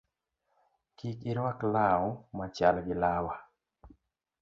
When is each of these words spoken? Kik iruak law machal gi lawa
Kik 0.97 1.17
iruak 1.31 1.59
law 1.73 2.03
machal 2.37 2.75
gi 2.85 2.95
lawa 3.01 3.35